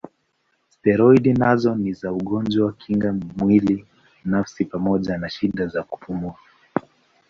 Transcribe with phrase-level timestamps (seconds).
[0.69, 3.85] Steroidi nazo ni za ugonjwa kinga mwili
[4.25, 6.35] nafsi pamoja na shida za kupumua.